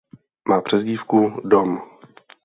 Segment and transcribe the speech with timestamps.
[0.49, 1.81] Má přezdívku Dom.